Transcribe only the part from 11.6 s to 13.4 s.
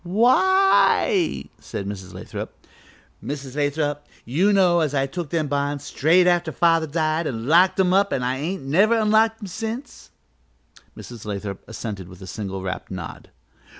assented with a single rapt nod.